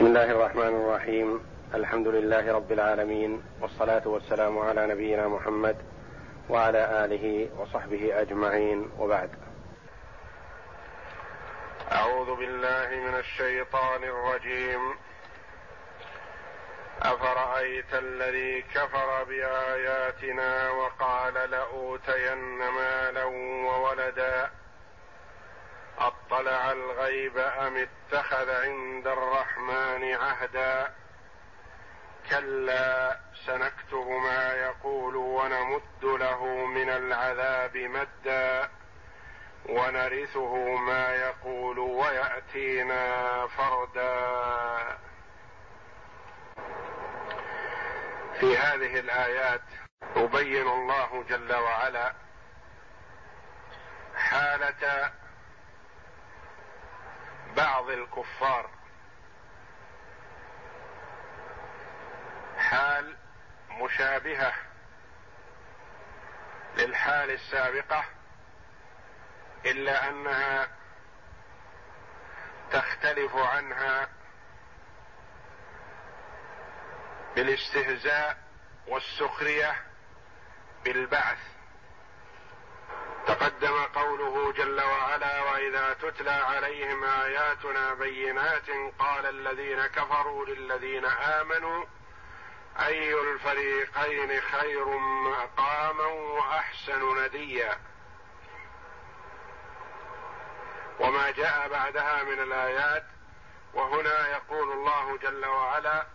[0.00, 1.44] بسم الله الرحمن الرحيم.
[1.74, 5.76] الحمد لله رب العالمين والصلاة والسلام على نبينا محمد
[6.48, 8.90] وعلى آله وصحبه أجمعين.
[8.98, 9.30] وبعد.
[11.92, 14.94] أعوذ بالله من الشيطان الرجيم.
[17.02, 23.24] أفرأيت الذي كفر بآياتنا وقال لأوتين مالا
[23.68, 24.50] وولدا
[26.00, 30.94] أطلع الغيب أم اتخذ عند الرحمن عهدا؟
[32.30, 38.70] كلا سنكتب ما يقول ونمد له من العذاب مدا.
[39.68, 44.98] ونرثه ما يقول ويأتينا فردا.
[48.40, 49.62] في هذه الآيات
[50.16, 52.12] يبين الله جل وعلا
[54.16, 55.10] حالة
[57.56, 58.70] بعض الكفار.
[62.58, 63.16] حال
[63.70, 64.52] مشابهة
[66.76, 68.04] للحال السابقة
[69.66, 70.68] إلا أنها
[72.72, 74.08] تختلف عنها
[77.36, 78.38] بالاستهزاء
[78.86, 79.76] والسخرية
[80.84, 81.38] بالبعث.
[83.30, 91.84] تقدم قوله جل وعلا وإذا تتلى عليهم آياتنا بينات قال الذين كفروا للذين آمنوا
[92.86, 97.78] أي الفريقين خير مقاما وأحسن نديا؟
[101.00, 103.04] وما جاء بعدها من الآيات
[103.74, 106.06] وهنا يقول الله جل وعلا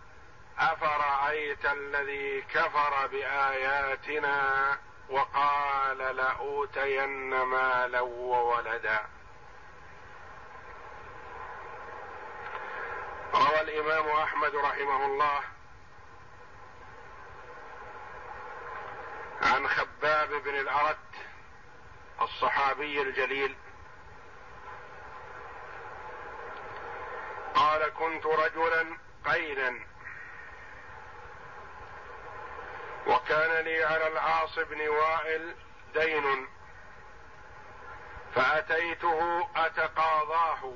[0.58, 4.78] أفرأيت الذي كفر بآياتنا؟
[5.10, 9.06] وقال لأوتين مالا وولدا.
[13.34, 15.40] روى الإمام أحمد رحمه الله
[19.42, 20.96] عن خباب بن الأرت
[22.20, 23.56] الصحابي الجليل.
[27.54, 29.95] قال كنت رجلا قينا
[33.06, 35.54] وكان لي على العاص بن وائل
[35.94, 36.48] دين.
[38.34, 40.74] فأتيته أتقاضاه.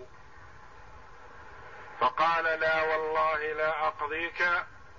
[2.01, 4.49] فقال لا والله لا أقضيك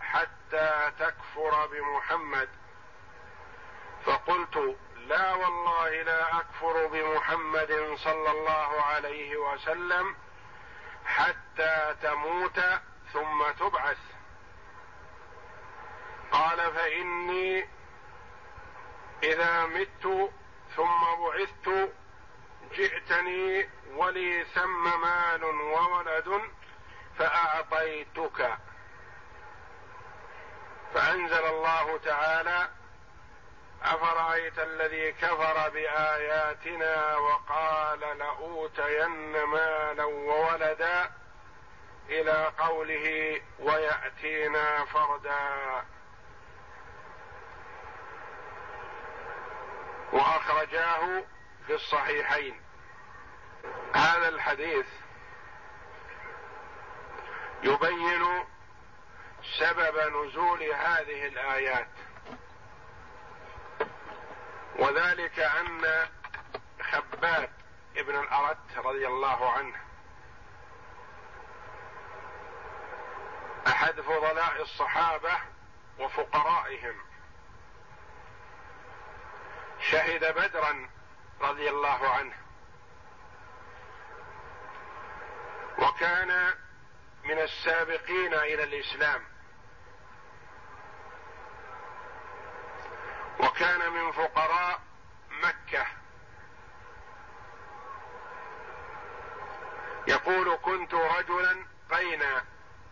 [0.02, 2.50] حتى تكفر بمحمد.
[4.06, 10.16] فقلت لا والله لا أكفر بمحمد صلى الله عليه وسلم
[11.06, 12.60] حتى تموت
[13.14, 14.11] ثم تبعث.
[16.32, 17.68] قال فإني
[19.24, 20.32] إذا مت
[20.76, 21.92] ثم بعثت
[22.74, 26.42] جئتني ولي ثم مال وولد
[27.18, 28.58] فأعطيتك.
[30.94, 32.70] فأنزل الله تعالى
[33.84, 41.12] أفرأيت الذي كفر بآياتنا وقال لأوتين مالا وولدا؟
[42.10, 45.84] إلى قوله ويأتينا فردا.
[50.12, 51.24] وأخرجاه
[51.68, 52.62] في الصحيحين.
[53.96, 54.86] هذا الحديث
[57.64, 58.46] يبين
[59.60, 61.88] سبب نزول هذه الآيات
[64.80, 66.08] وذلك أن
[66.82, 67.50] خباب
[67.98, 69.76] ابن الأرت رضي الله عنه
[73.68, 75.34] أحد فضلاء الصحابة
[76.00, 76.96] وفقرائهم.
[79.82, 80.90] شهد بدرا
[81.42, 82.34] رضي الله عنه.
[85.78, 86.54] وكان
[87.24, 89.24] من السابقين إلى الإسلام.
[93.40, 94.82] وكان من فقراء
[95.30, 95.86] مكة.
[100.08, 102.44] يقول كنت رجلا قينا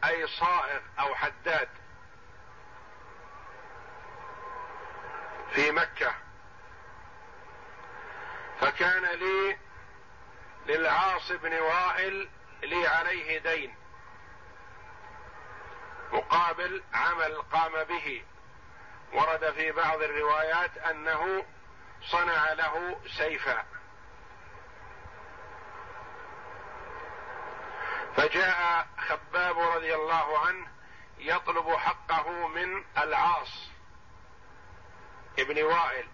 [0.03, 1.69] أي صائغ أو حداد
[5.53, 6.28] في مكة.
[8.59, 9.57] فكان لي
[10.67, 12.29] للعاص بن وائل
[12.63, 13.75] لي عليه دين
[16.11, 18.23] مقابل عمل قام به.
[19.13, 21.45] ورد في بعض الروايات أنه
[22.01, 23.65] صنع له سيفا.
[28.15, 30.67] فجاء خباب رضي الله عنه
[31.17, 33.69] يطلب حقه من العاص
[35.39, 36.07] ابن وائل.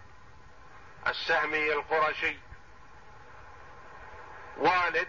[1.06, 2.38] السهمي القرشي.
[4.56, 5.08] والد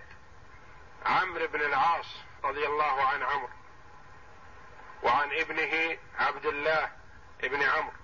[1.06, 3.50] عمرو بن العاص رضي الله عن عمرو
[5.04, 6.92] عن ابنه عبد الله
[7.44, 7.98] ابن عمرو.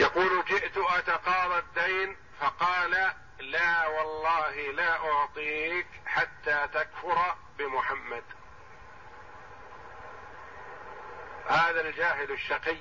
[0.00, 8.24] يقول جئت أتقاضى الدين فقال لا والله لا أعطيك حتى تكفر بمحمد.
[11.46, 12.76] هذا الجاهل الشقي.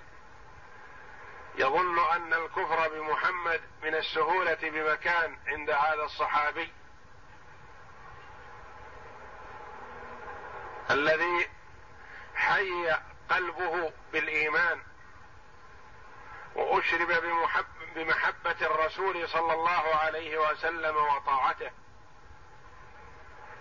[1.58, 6.74] يظن أن الكفر بمحمد من السهولة بمكان عند هذا الصحابي.
[10.92, 11.50] الذي
[12.36, 12.96] حي
[13.30, 14.82] قلبه بالإيمان
[16.56, 17.66] وأشرب بمحب
[17.96, 21.72] بمحبة الرسول صلى الله عليه وسلم وطاعته.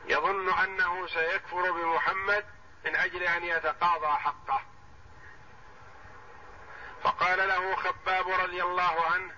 [0.06, 2.46] يظن أنه سيكفر بمحمد
[2.84, 4.62] من أجل أن يتقاضى حقه.
[7.04, 9.34] فقال له خباب رضي الله عنه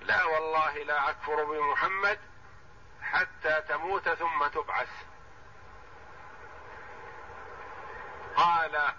[0.00, 2.18] لا والله لا أكفر بمحمد
[3.02, 4.88] حتى تموت ثم تبعث.
[8.36, 8.92] قال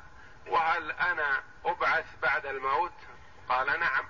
[0.48, 2.94] وهل أنا أبعث بعد الموت؟
[3.50, 4.08] قال نعم.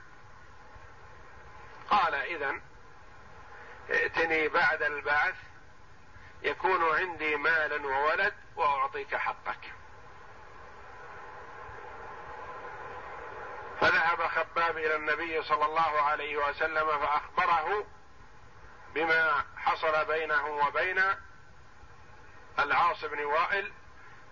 [1.89, 2.62] قال اذا
[3.89, 5.35] ائتني بعد البعث
[6.41, 9.80] يكون عندي مال وولد وأعطيك حقك.
[13.81, 17.85] فذهب خباب إلى النبي صلى الله عليه وسلم فأخبره
[18.93, 21.03] بما حصل بينه وبين
[22.59, 23.73] العاص بن وائل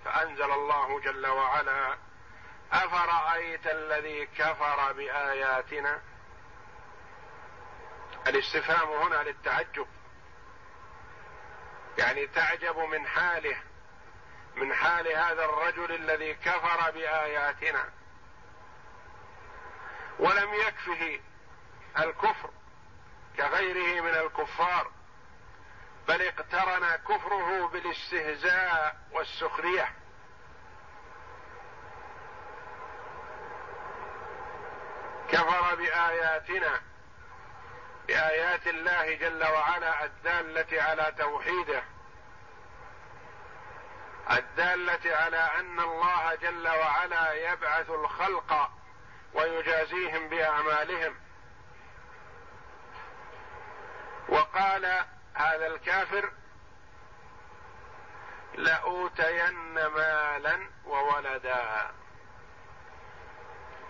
[0.05, 1.97] فأنزل الله جل وعلا
[2.71, 6.01] أفرأيت الذي كفر بآياتنا؟
[8.27, 9.87] الاستفهام هنا للتعجب.
[11.97, 13.57] يعني تعجب من حاله
[14.55, 17.98] من حال هذا الرجل الذي كفر بآياتنا.
[20.19, 21.19] ولم يكفه
[21.99, 22.49] الكفر
[23.37, 24.91] كغيره من الكفار
[26.07, 29.93] بل اقترن كفره بالاستهزاء والسخرية.
[35.31, 36.81] كفر بآياتنا
[38.07, 41.83] بآيات الله جل وعلا الدالة على توحيده
[44.31, 48.71] الدالة على أن الله جل وعلا يبعث الخلق
[49.33, 51.15] ويجازيهم بأعمالهم.
[54.29, 54.85] وقال
[55.33, 56.31] هذا الكافر
[58.55, 61.91] لأوتين مالا وولدا.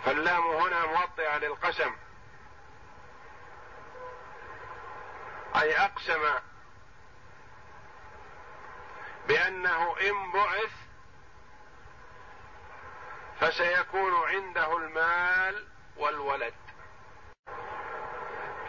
[0.06, 1.95] فاللام هنا موطئة للقسم.
[5.56, 6.33] أي أقسم
[9.27, 10.88] بأنه إن بعث
[13.39, 16.53] فسيكون عنده المال والولد.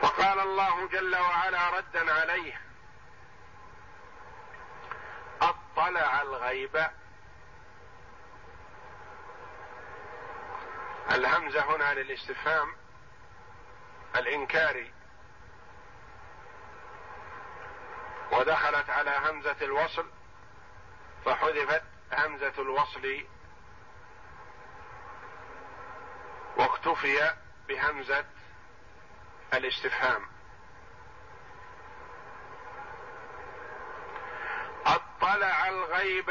[0.02, 2.60] فقال الله جل وعلا ردا عليه
[5.42, 6.86] أطلع الغيب.
[11.10, 12.76] الهمزه هنا للاستفهام
[14.16, 14.92] الإنكاري.
[18.32, 20.10] ودخلت على همزة الوصل
[21.24, 21.82] فحذفت
[22.12, 23.24] همزة الوصل
[26.86, 27.34] واكتفي
[27.68, 28.24] بهمزة
[29.54, 30.26] الاستفهام.
[34.86, 36.30] اطلع الغيب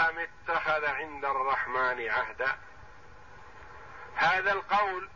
[0.00, 2.58] أم اتخذ عند الرحمن عهدا؟
[4.14, 5.10] هذا القول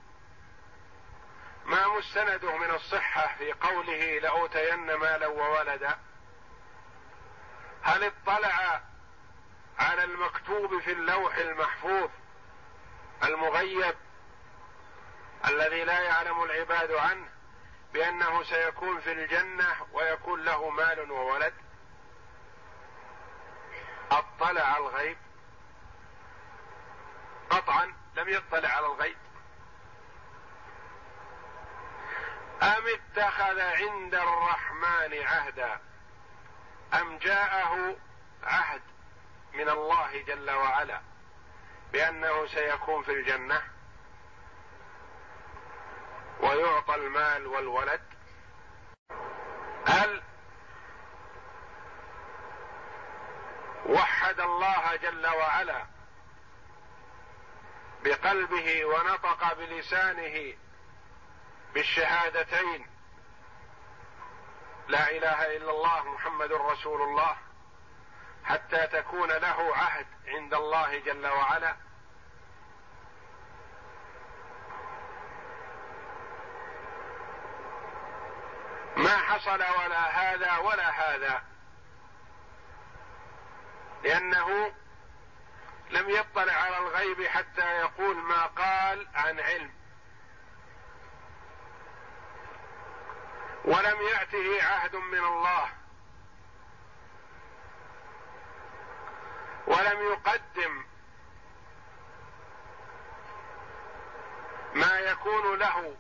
[1.65, 5.99] ما مستنده من الصحة في قوله لأوتين مالا وولدا.
[7.83, 8.81] هل اطلع
[9.79, 12.11] على المكتوب في اللوح المحفوظ
[13.25, 13.95] المغيب
[15.49, 17.29] الذي لا يعلم العباد عنه
[17.93, 21.55] بأنه سيكون في الجنة ويكون له مال وولد.
[24.11, 25.19] اطلع الغيب.
[27.51, 29.17] قطعا لم يطلع على الغيب.
[32.63, 35.81] أم اتخذ عند الرحمن عهدا؟
[36.95, 37.97] أم جاءه
[38.43, 38.83] عهد
[39.53, 41.01] من الله جل وعلا
[41.93, 43.74] بأنه سيكون في الجنة؟
[46.41, 48.01] ويعطى المال والولد.
[49.87, 50.23] هل
[53.87, 55.87] وحد الله جل وعلا
[58.05, 60.55] بقلبه ونطق بلسانه
[61.75, 62.87] بالشهادتين
[64.89, 67.37] لا إله إلا الله محمد رسول الله
[68.45, 71.77] حتى تكون له عهد عند الله جل وعلا؟
[78.97, 81.43] ما حصل ولا هذا ولا هذا.
[84.05, 84.75] لأنه
[85.91, 89.73] لم يطلع على الغيب حتى يقول ما قال عن علم.
[93.65, 95.69] ولم يأته عهد من الله.
[99.67, 100.85] ولم يقدم
[104.75, 105.97] ما يكون له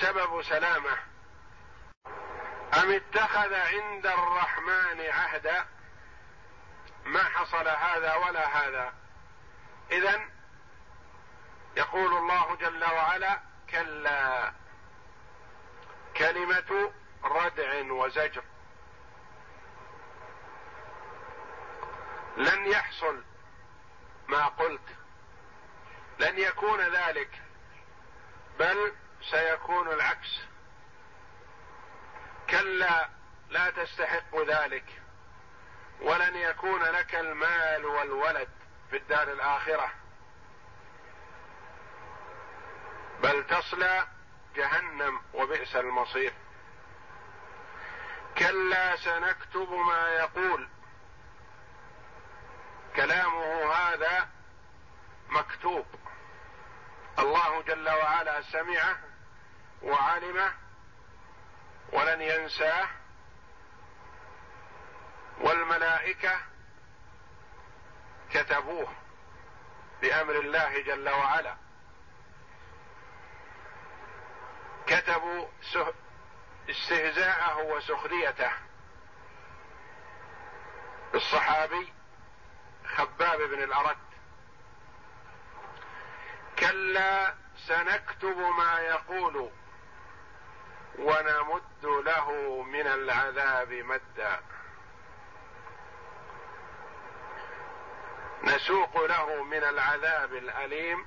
[0.00, 1.09] سبب سلامه.
[2.74, 5.66] أم اتخذ عند الرحمن عهدا؟
[7.04, 8.94] ما حصل هذا ولا هذا.
[9.90, 10.20] اذا
[11.76, 14.52] يقول الله جل وعلا كلا.
[16.16, 16.92] كلمة
[17.24, 18.42] ردع وزجر.
[22.36, 23.24] لن يحصل
[24.28, 24.96] ما قلت.
[26.18, 27.42] لن يكون ذلك
[28.58, 28.92] بل
[29.30, 30.49] سيكون العكس.
[32.50, 33.08] كلا
[33.50, 35.02] لا تستحق ذلك.
[36.00, 38.48] ولن يكون لك المال والولد
[38.90, 39.90] في الدار الآخرة.
[43.22, 44.06] بل تصلى
[44.56, 46.32] جهنم وبئس المصير.
[48.38, 50.68] كلا سنكتب ما يقول.
[52.96, 54.28] كلامه هذا
[55.28, 55.86] مكتوب.
[57.18, 58.98] الله جل وعلا سمعه
[59.82, 60.52] وعلمه
[61.92, 62.88] ولن ينساه.
[65.40, 66.40] والملائكة
[68.30, 68.92] كتبوه
[70.02, 71.56] بأمر الله جل وعلا.
[74.86, 75.48] كتبوا
[76.70, 78.52] استهزاءه وسخريته.
[81.14, 81.92] الصحابي
[82.86, 83.96] خباب بن الأرد.
[86.58, 87.34] كلا
[87.66, 89.50] سنكتب ما يقول
[90.98, 94.40] ونمد له من العذاب مدا.
[98.42, 101.06] نسوق له من العذاب الأليم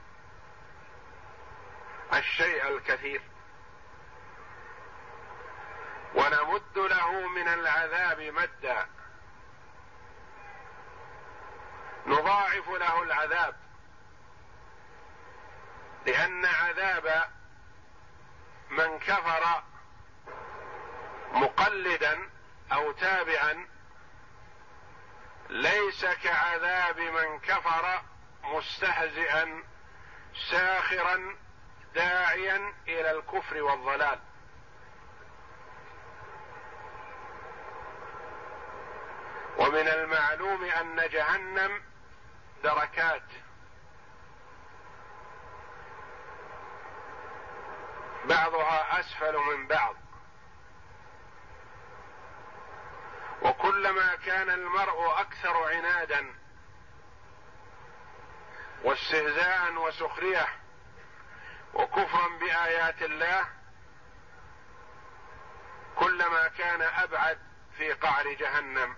[2.13, 3.21] الشيء الكثير.
[6.15, 8.87] ونمد له من العذاب مدا.
[12.05, 13.55] نضاعف له العذاب.
[16.05, 17.31] لأن عذاب
[18.69, 19.63] من كفر
[21.33, 22.29] مقلدا
[22.71, 23.67] أو تابعا
[25.49, 28.01] ليس كعذاب من كفر
[28.43, 29.63] مستهزئا
[30.51, 31.35] ساخرا
[31.95, 34.19] داعيا إلى الكفر والضلال.
[39.57, 41.81] ومن المعلوم أن جهنم
[42.63, 43.23] دركات
[48.25, 50.02] بعضها أسفل من بعض.
[53.43, 56.35] وكلما كان المرء أكثر عنادا
[58.83, 60.47] واستهزاء وسخرية
[61.73, 63.45] وكفرا بآيات الله
[65.95, 67.39] كلما كان أبعد
[67.77, 68.95] في قعر جهنم.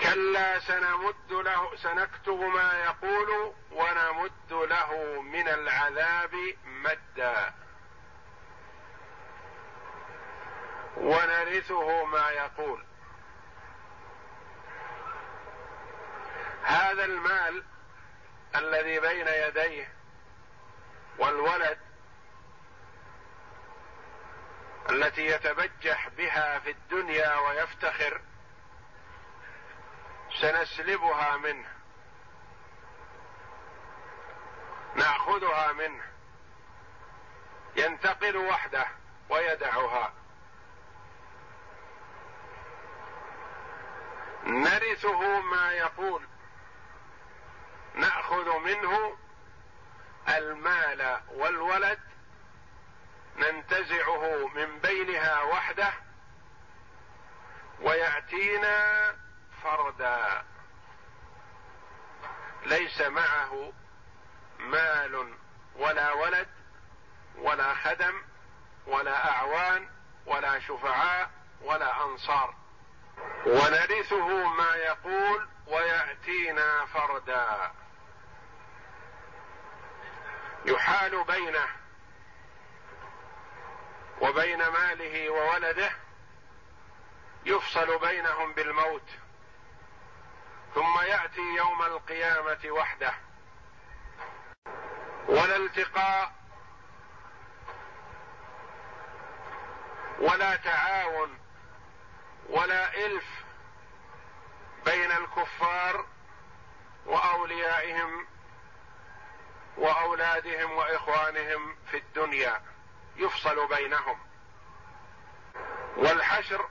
[0.00, 6.34] كلا سنمد له سنكتب ما يقول ونمد له من العذاب
[6.64, 7.63] مدا.
[10.96, 12.84] ونرثه ما يقول.
[16.62, 17.64] هذا المال
[18.56, 19.92] الذي بين يديه
[21.18, 21.78] والولد
[24.90, 28.20] التي يتبجح بها في الدنيا ويفتخر
[30.40, 31.68] سنسلبها منه
[34.94, 36.04] ناخذها منه
[37.76, 38.86] ينتقل وحده
[39.28, 40.12] ويدعها.
[44.44, 46.26] نرثه ما يقول.
[47.94, 49.16] نأخذ منه
[50.28, 52.00] المال والولد.
[53.36, 55.92] ننتزعه من بينها وحده.
[57.80, 59.14] ويأتينا
[59.62, 60.44] فردا.
[62.66, 63.72] ليس معه
[64.58, 65.34] مال
[65.76, 66.48] ولا ولد
[67.36, 68.22] ولا خدم
[68.86, 69.88] ولا أعوان
[70.26, 72.63] ولا شفعاء ولا أنصار.
[73.46, 77.72] ونرثه ما يقول ويأتينا فردا.
[80.66, 81.66] يحال بينه
[84.20, 85.90] وبين ماله وولده
[87.46, 89.10] يفصل بينهم بالموت
[90.74, 93.14] ثم يأتي يوم القيامة وحده.
[95.28, 96.32] ولا التقاء
[100.18, 101.43] ولا تعاون
[102.48, 103.24] ولا إلف
[105.12, 106.06] الكفار
[107.06, 108.26] وأوليائهم
[109.76, 112.62] وأولادهم وإخوانهم في الدنيا
[113.16, 114.18] يفصل بينهم.
[115.96, 116.68] والحشر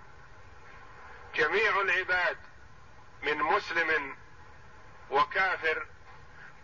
[1.36, 2.38] جميع العباد
[3.22, 4.18] من مسلم
[5.12, 5.88] وكافر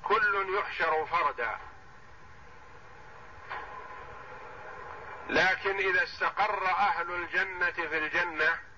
[0.03, 1.59] كل يحشر فردا.
[5.29, 8.68] لكن إذا استقر أهل الجنة في الجنة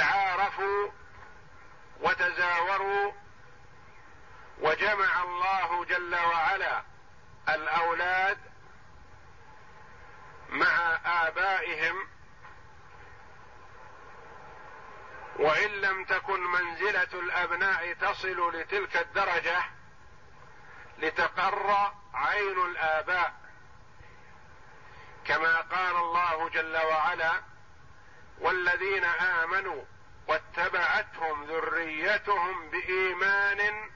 [0.00, 0.90] تعارفوا
[2.00, 3.12] وتزاوروا
[4.58, 6.82] وجمع الله جل وعلا
[7.48, 8.38] الأولاد
[10.48, 12.08] مع آبائهم
[15.36, 19.62] وإن لم تكن منزلة الأبناء تصل لتلك الدرجة
[20.98, 23.34] لتقر عين الآباء
[25.24, 27.49] كما قال الله جل وعلا
[28.40, 29.84] والذين آمنوا
[30.28, 33.90] واتبعتهم ذريتهم بإيمان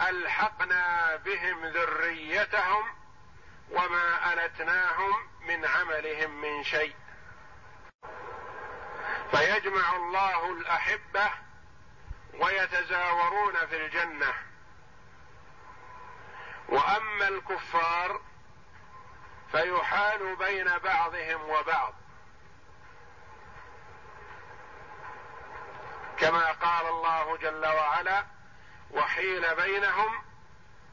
[0.00, 2.94] ألحقنا بهم ذريتهم
[3.70, 6.96] وما ألتناهم من عملهم من شيء.
[9.30, 11.30] فيجمع الله الأحبة
[12.34, 14.34] ويتزاورون في الجنة.
[16.68, 18.20] وأما الكفار
[19.52, 21.94] فيحال بين بعضهم وبعض.
[26.18, 28.24] كما قال الله جل وعلا
[28.90, 30.24] وحيل بينهم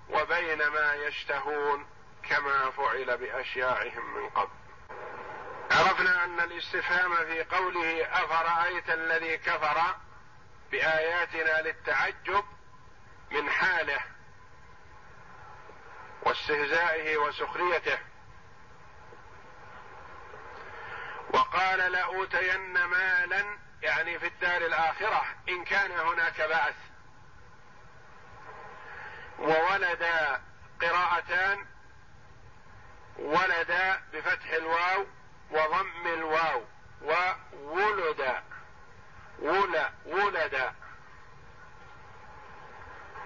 [0.10, 1.88] وبين ما يشتهون
[2.30, 4.52] كما فعل بأشياعهم من قبل
[5.72, 9.96] عرفنا أن الاستفهام في قوله أفرأيت الذي كفر
[10.72, 12.46] بآياتنا للتعجب
[13.32, 14.00] من حاله
[16.22, 17.98] واستهزائه وسخريته.
[21.34, 26.76] وقال لأوتين مالا يعني في الدار الآخرة إن كان هناك بعث
[29.40, 30.04] وولد
[30.82, 31.66] قراءتان
[33.20, 35.06] ولد بفتح الواو
[35.52, 36.64] وضم الواو
[37.02, 38.42] وولد
[39.40, 40.74] ول ولد.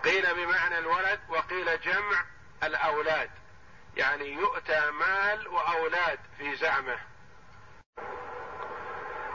[0.03, 2.25] قيل بمعنى الولد وقيل جمع
[2.63, 3.31] الأولاد
[3.97, 6.99] يعني يؤتى مال وأولاد في زعمه.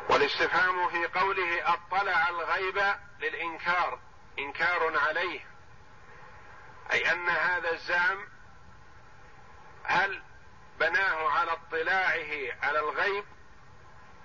[0.08, 3.98] والاستفهام في قوله أطلع الغيب للإنكار
[4.38, 5.40] إنكار عليه.
[6.92, 8.28] أي أن هذا الزعم
[9.84, 10.22] هل
[10.80, 13.24] بناه على اطلاعه على الغيب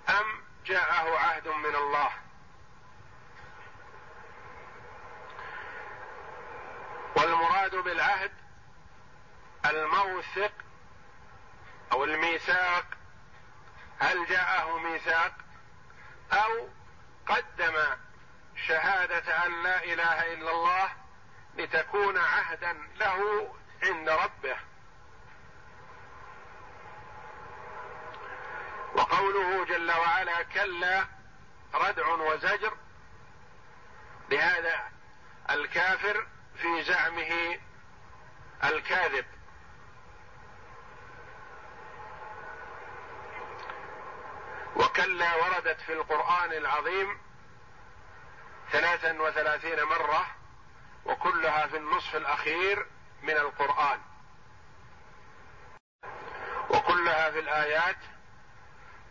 [0.08, 2.10] أم جاءه عهد من الله؟
[7.16, 8.32] والمراد بالعهد
[9.66, 10.52] الموثق
[11.92, 12.84] أو الميثاق.
[13.98, 15.47] هل جاءه ميثاق؟
[16.32, 16.68] أو
[17.26, 17.74] قدم
[18.66, 20.90] شهادة أن لا إله إلا الله
[21.56, 24.56] لتكون عهدا له عند ربه.
[28.94, 31.04] وقوله جل وعلا كلا
[31.74, 32.76] ردع وزجر
[34.30, 34.90] لهذا
[35.50, 37.58] الكافر في زعمه
[38.64, 39.37] الكاذب.
[44.76, 47.18] وكلا وردت في القرآن العظيم
[48.72, 50.26] ثلاثا وثلاثين مرة
[51.04, 52.86] وكلها في النصف الأخير
[53.22, 54.00] من القرآن.
[56.70, 57.96] وكلها في الآيات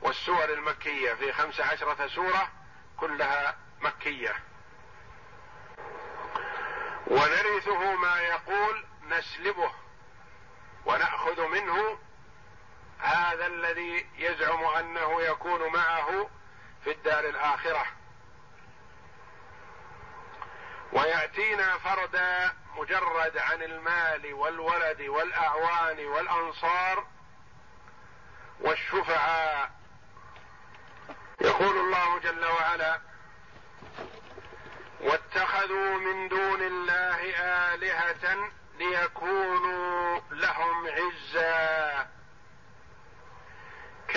[0.02, 2.52] والسور المكية في خمس عشرة سورة
[2.98, 4.36] كلها مكية.
[7.08, 9.72] ونرثه ما يقول نسلبه
[10.86, 12.00] ونأخذ منه
[13.00, 16.30] هذا الذي يزعم أنه يكون معه
[16.84, 17.86] في الدار الآخرة.
[20.94, 27.08] ويأتينا فردا مجرد عن المال والولد والأعوان والأنصار
[28.60, 29.72] والشفعاء.
[31.42, 33.02] يقول الله جل وعلا
[35.02, 37.20] واتخذوا من دون الله
[37.74, 42.10] آلهة ليكونوا لهم عزا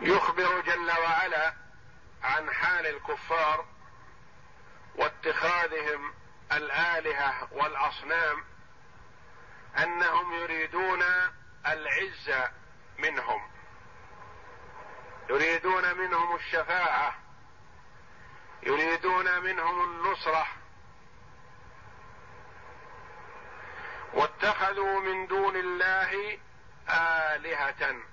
[0.00, 1.54] يخبر جل وعلا
[2.22, 3.66] عن حال الكفار
[4.94, 6.14] واتخاذهم
[6.52, 8.44] الآلهة والأصنام
[9.78, 11.02] أنهم يريدون
[11.66, 12.50] العزه
[12.98, 13.50] منهم.
[15.30, 17.14] يريدون منهم الشفاعة.
[18.62, 20.46] يريدون منهم النصرة.
[24.14, 26.38] واتخذوا من دون الله
[26.88, 28.09] آلهة.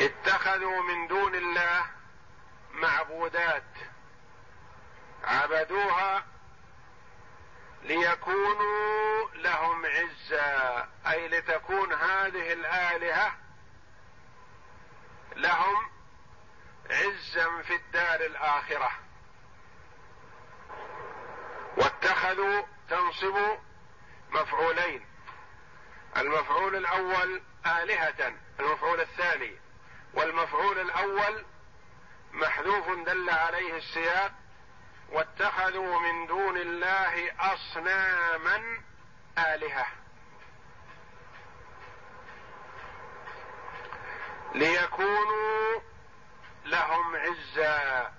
[0.00, 1.86] اتخذوا من دون الله
[2.72, 3.64] معبودات
[5.24, 6.24] عبدوها
[7.82, 13.34] ليكونوا لهم عزا أي لتكون هذه الآلهة
[15.36, 15.90] لهم
[16.90, 18.90] عزا في الدار الآخرة.
[21.76, 23.36] واتخذوا تنصب
[24.30, 25.06] مفعولين
[26.16, 29.63] المفعول الأول آلهة المفعول الثاني
[30.16, 31.44] والمفعول الأول
[32.32, 34.32] محذوف دل عليه السياق
[35.12, 38.82] واتخذوا من دون الله اصناما
[39.38, 39.86] آلهة.
[44.54, 45.80] ليكونوا
[46.64, 48.12] لهم عزا.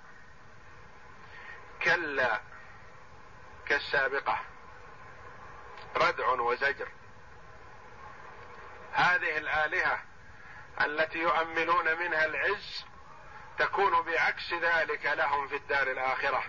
[1.82, 2.40] كلا
[3.66, 4.40] كالسابقة.
[5.96, 6.88] ردع وزجر.
[8.92, 10.15] هذه الآلهة
[10.80, 12.86] التي يؤملون منها العز
[13.58, 16.44] تكون بعكس ذلك لهم في الدار الآخرة.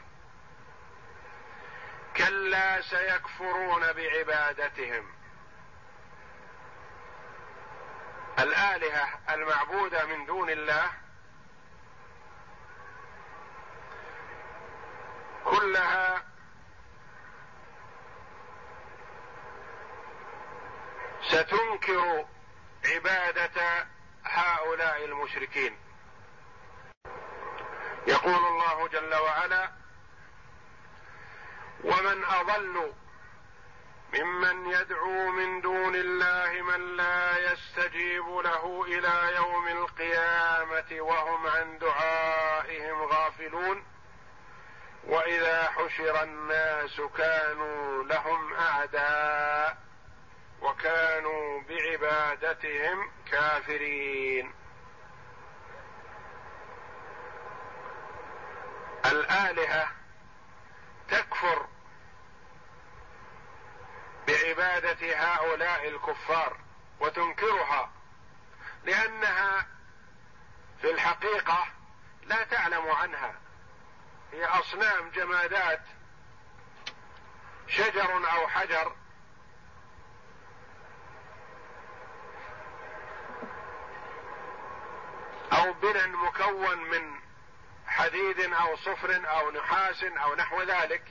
[2.18, 5.18] كلا سيكفرون بعبادتهم.
[8.40, 10.92] الآلهة المعبودة من دون الله
[15.46, 16.24] كلها
[21.22, 22.26] ستنكر
[22.86, 23.88] عبادة
[24.30, 25.78] هؤلاء المشركين.
[28.08, 29.72] يقول الله جل وعلا
[31.84, 32.94] ومن أضل
[34.14, 43.02] ممن يدعو من دون الله من لا يستجيب له إلى يوم القيامة وهم عن دعائهم
[43.02, 43.84] غافلون
[45.04, 49.78] وإذا حشر الناس كانوا لهم أعداء
[50.62, 54.54] وكانوا بعبادتهم كافرين.
[59.06, 59.92] الآلهة
[61.10, 61.68] تكفر
[64.28, 66.58] بعبادة هؤلاء الكفار
[67.00, 67.92] وتنكرها
[68.84, 69.68] لأنها
[70.82, 71.68] في الحقيقة
[72.24, 73.36] لا تعلم عنها.
[74.32, 75.82] هي أصنام جمادات
[77.68, 78.96] شجر أو حجر
[85.54, 87.20] أو بنى مكون من
[87.88, 91.04] حديد أو صفر أو نحاس أو نحو ذلك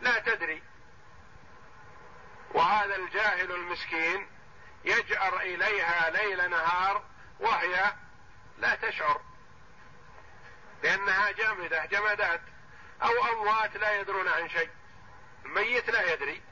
[0.00, 0.62] لا تدري.
[2.54, 4.28] وهذا الجاهل المسكين
[4.84, 7.04] يجأر إليها ليل نهار
[7.40, 7.94] وهي
[8.58, 9.20] لا تشعر
[10.82, 12.40] لأنها جامدة جمادات
[13.02, 14.70] أو أموات لا يدرون عن شيء
[15.44, 16.42] الميت لا يدري.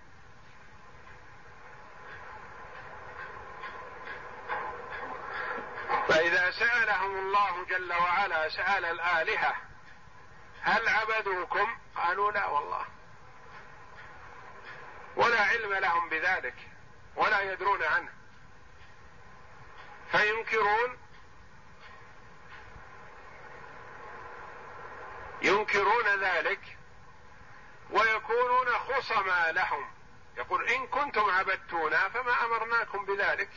[5.88, 9.56] فإذا سألهم الله جل وعلا سأل الآلهة
[10.62, 12.86] هل عبدوكم؟ قالوا لا والله.
[15.16, 16.54] ولا علم لهم بذلك
[17.16, 18.12] ولا يدرون عنه.
[20.10, 20.98] فينكرون
[25.42, 26.78] ينكرون ذلك
[27.90, 29.90] ويكونون خصما لهم.
[30.36, 33.50] يقول إن كنتم عبدتونا فما أمرناكم بذلك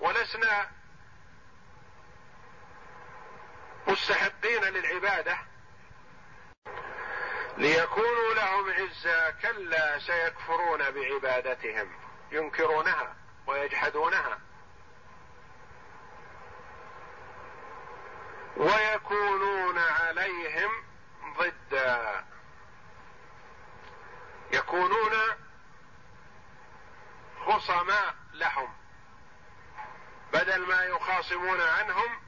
[0.00, 0.70] ولسنا
[3.86, 5.38] مستحقين للعبادة.
[7.56, 11.92] ليكونوا لهم عزا كلا سيكفرون بعبادتهم.
[12.32, 13.16] ينكرونها
[13.46, 14.38] ويجحدونها.
[18.56, 20.84] ويكونون عليهم
[21.38, 22.24] ضدا.
[24.52, 25.12] يكونون
[27.46, 28.74] خصماء لهم.
[30.32, 32.22] بدل ما يخاصمون عنهم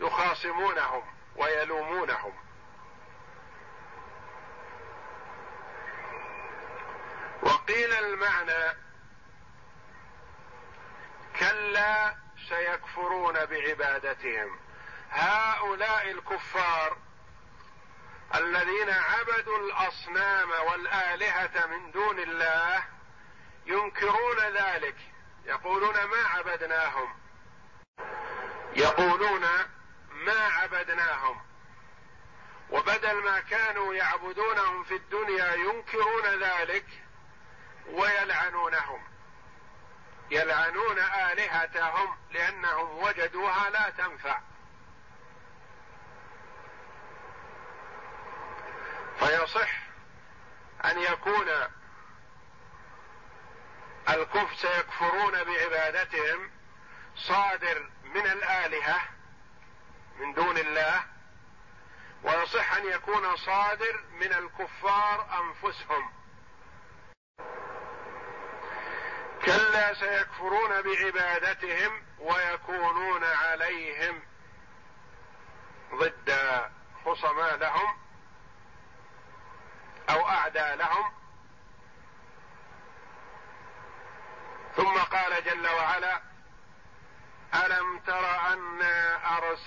[0.00, 1.02] يخاصمونهم
[1.36, 2.34] ويلومونهم.
[7.42, 8.76] وقيل المعنى
[11.40, 12.14] كلا
[12.48, 14.58] سيكفرون بعبادتهم.
[15.10, 16.96] هؤلاء الكفار
[18.34, 22.84] الذين عبدوا الأصنام والآلهة من دون الله
[23.66, 24.96] ينكرون ذلك
[25.44, 27.14] يقولون ما عبدناهم؟
[28.76, 29.44] يقولون
[30.24, 31.40] ما عبدناهم.
[32.70, 36.86] وبدل ما كانوا يعبدونهم في الدنيا ينكرون ذلك
[37.86, 39.02] ويلعنونهم.
[40.30, 44.40] يلعنون آلهتهم لأنهم وجدوها لا تنفع.
[49.18, 49.70] فيصح
[50.84, 51.48] أن يكون
[54.08, 56.50] الكفر سيكفرون بعبادتهم
[57.16, 59.00] صادر من الآلهة
[60.18, 61.04] من دون الله
[62.22, 66.12] ويصح أن يكون صادر من الكفار أنفسهم.
[69.44, 74.22] كلا سيكفرون بعبادتهم ويكونون عليهم
[75.94, 76.38] ضد
[77.04, 77.98] خصما لهم
[80.10, 81.12] أو اعدى لهم.
[84.76, 86.20] ثم قال جل وعلا
[87.54, 88.24] ألم تر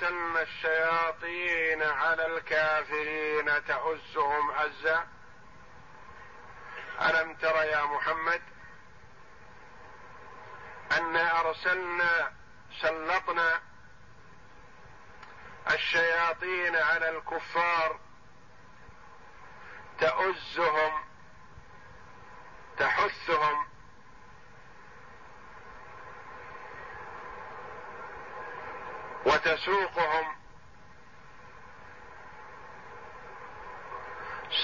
[0.08, 5.08] ارسلنا الشياطين على الكافرين تؤزهم ازا
[7.02, 8.42] ألم تر يا محمد
[10.98, 12.34] انا أرسلنا
[12.82, 13.62] سلطنا
[15.74, 18.00] الشياطين على الكفار
[20.00, 21.04] تؤزهم
[22.78, 23.68] تحثهم.
[29.28, 30.36] وتسوقهم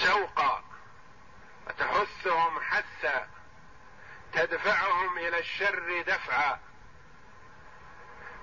[0.04, 0.64] سوقا
[1.66, 3.28] وتحثهم حثا
[4.32, 6.60] تدفعهم إلى الشر دفعا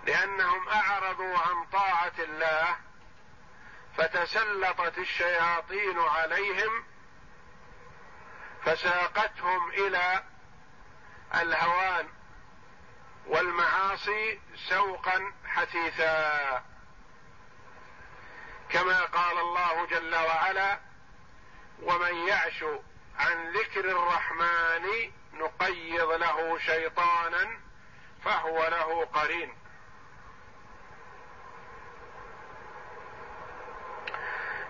[0.06, 2.76] لأنهم أعرضوا عن طاعة الله
[3.98, 6.84] فتسلطت الشياطين عليهم
[8.66, 10.24] فساقتهم إلى
[11.36, 12.10] الهوان.
[13.28, 16.64] والمعاصي سوقا حثيثا.
[18.70, 20.80] كما قال الله جل وعلا
[21.82, 22.64] ومن يعش
[23.20, 27.60] عن ذكر الرحمن نقيض له شيطانا
[28.26, 29.58] فهو له قرين.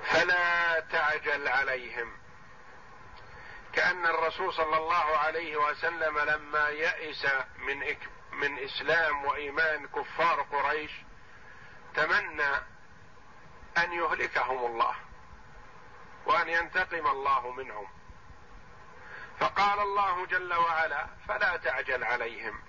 [0.04, 2.22] فلا تعجل عليهم.
[3.74, 8.00] كأن الرسول صلى الله عليه وسلم لما يئس من إك
[8.32, 10.91] من إسلام وإيمان كفار قريش
[11.94, 12.56] تمنى
[13.78, 14.96] أن يهلكهم الله
[16.26, 17.88] وأن ينتقم الله منهم.
[19.39, 22.62] فقال الله جل وعلا فلا تعجل عليهم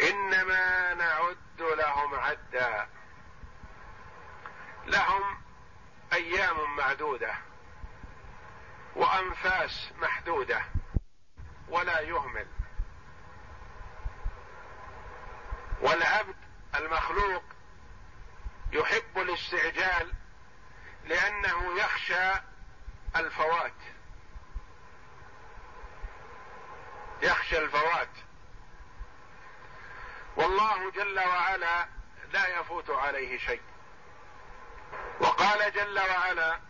[0.00, 2.88] إنما نعد لهم عدا.
[4.86, 5.42] لهم
[6.12, 7.34] أيام معدودة
[8.96, 10.64] وأنفاس محدودة
[11.68, 12.46] ولا يهمل.
[15.80, 16.36] والعبد
[16.76, 17.42] المخلوق
[18.72, 20.12] يحب الاستعجال
[21.04, 22.32] لأنه يخشى
[23.16, 23.72] الفوات.
[27.22, 28.08] يخشى الفوات.
[30.36, 31.88] والله جل وعلا
[32.32, 33.62] لا يفوت عليه شيء.
[35.20, 36.60] وقال جل وعلا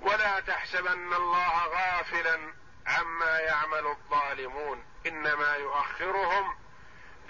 [0.00, 2.54] ولا تحسبن الله غافلا
[2.86, 4.84] عما يعمل الظالمون.
[5.06, 6.58] إنما يؤخرهم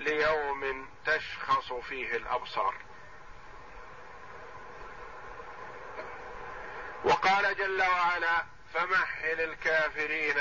[0.00, 2.74] ليوم تشخص فيه الأبصار.
[7.04, 10.36] وقال جل وعلا فمهل الكافرين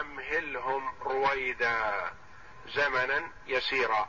[0.00, 2.10] أمهلهم رويدا
[2.66, 4.08] زمنا يسيرا.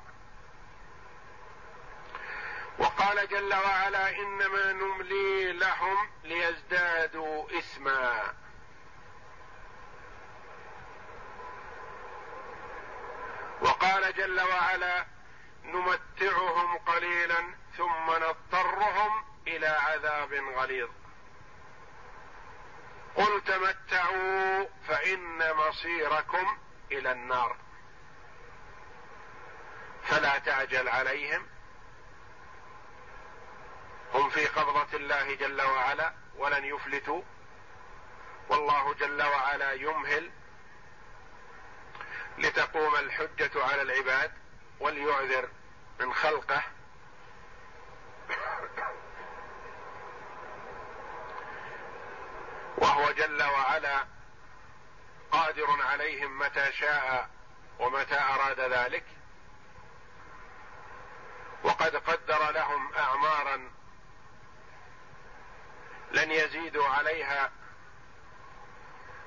[2.79, 8.33] وقال جل وعلا إنما نملي لهم ليزدادوا إثما.
[13.61, 15.05] وقال جل وعلا
[15.63, 20.89] نمتعهم قليلا ثم نضطرهم إلى عذاب غليظ.
[23.15, 26.57] قل تمتعوا فإن مصيركم
[26.91, 27.57] إلى النار.
[30.03, 31.47] فلا تعجل عليهم.
[34.13, 37.21] هم في قبضة الله جل وعلا ولن يفلتوا.
[38.49, 40.31] والله جل وعلا يمهل
[42.39, 44.31] لتقوم الحجة على العباد
[44.79, 45.49] وليعذر
[45.99, 46.61] من خلقه.
[52.77, 54.05] وهو جل وعلا
[55.31, 57.29] قادر عليهم متى شاء
[57.79, 59.05] ومتى أراد ذلك.
[61.63, 63.71] وقد قدر لهم اعمارا
[66.11, 67.51] لن يزيدوا عليها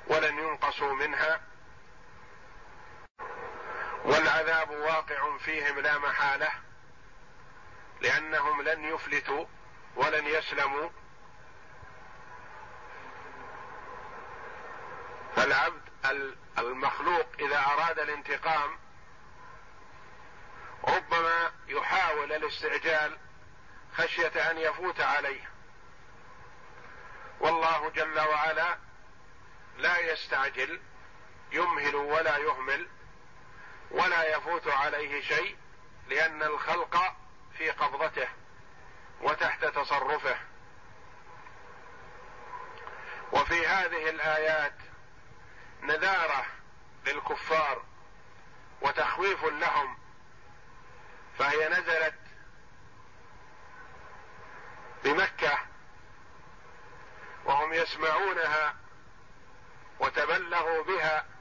[0.06, 1.51] ولن ينقصوا منها.
[4.04, 6.48] والعذاب واقع فيهم لا محالة
[8.00, 9.46] لأنهم لن يفلتوا
[9.96, 10.88] ولن يسلموا.
[15.36, 15.82] فالعبد
[16.58, 18.78] المخلوق إذا أراد الانتقام
[20.84, 23.18] ربما يحاول الاستعجال
[23.96, 25.50] خشية أن يفوت عليه.
[27.40, 28.78] والله جل وعلا
[29.76, 30.80] لا يستعجل
[31.52, 32.88] يمهل ولا يهمل.
[33.92, 35.56] ولا يفوت عليه شيء
[36.08, 37.16] لأن الخلق
[37.58, 38.28] في قبضته
[39.20, 40.36] وتحت تصرفه.
[43.32, 44.74] وفي هذه الآيات
[45.82, 46.46] نذارة
[47.06, 47.84] للكفار
[48.82, 49.98] وتخويف لهم
[51.38, 52.14] فهي نزلت
[55.04, 55.58] بمكة
[57.44, 58.76] وهم يسمعونها
[60.00, 61.31] وتبلغوا بها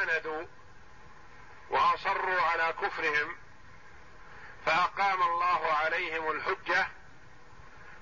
[0.00, 0.46] فعاندوا
[1.70, 3.36] وأصروا على كفرهم
[4.66, 6.86] فأقام الله عليهم الحجة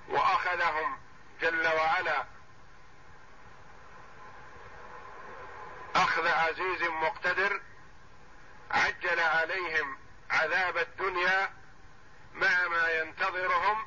[0.09, 0.99] وأخذهم
[1.41, 2.25] جل وعلا.
[5.95, 7.61] أخذ عزيز مقتدر
[8.71, 9.97] عجل عليهم
[10.31, 11.49] عذاب الدنيا
[12.33, 13.85] مع ما ينتظرهم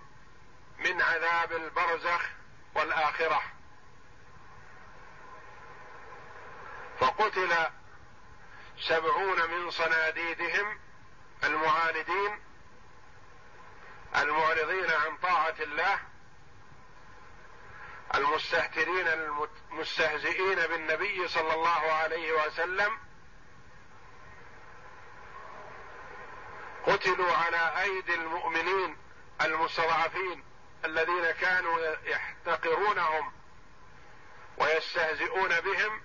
[0.79, 2.29] من عذاب البرزخ
[2.75, 3.43] والآخرة.
[7.01, 7.82] فقتل
[8.83, 10.79] سبعون من صناديدهم
[11.45, 12.41] المعاندين
[14.17, 15.99] المعرضين عن طاعة الله
[18.15, 22.99] المستهترين المستهزئين بالنبي صلى الله عليه وسلم
[26.87, 28.97] قتلوا على أيدي المؤمنين
[29.41, 30.45] المستضعفين
[30.85, 33.33] الذين كانوا يحتقرونهم
[34.59, 36.03] ويستهزئون بهم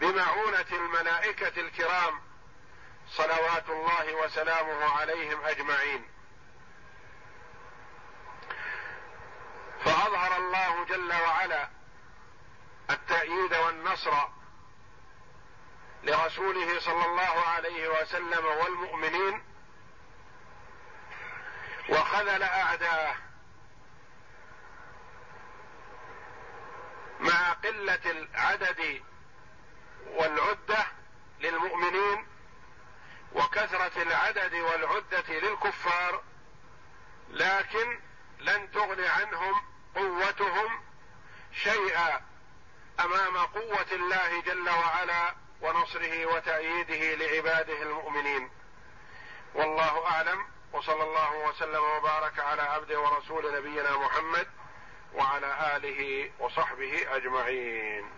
[0.00, 2.20] بمعونة الملائكة الكرام
[3.08, 6.08] صلوات الله وسلامه عليهم أجمعين.
[9.84, 11.68] فأظهر الله جل وعلا
[12.90, 14.28] التأييد والنصر
[16.02, 19.42] لرسوله صلى الله عليه وسلم والمؤمنين
[21.88, 23.16] وخذل أعداءه
[27.20, 29.02] مع قلة العدد
[30.06, 30.86] والعدة
[31.40, 32.26] للمؤمنين
[33.32, 36.22] وكثرة العدد والعدة للكفار
[37.30, 38.00] لكن
[38.38, 39.62] لن تغن عنهم
[39.94, 40.80] قوتهم
[41.52, 42.20] شيئا
[43.00, 48.50] أمام قوة الله جل وعلا ونصره وتأييده لعباده المؤمنين.
[49.54, 54.46] والله أعلم وصلى الله وسلم وبارك على عبده ورسول نبينا محمد
[55.14, 58.17] وعلى آله وصحبه أجمعين.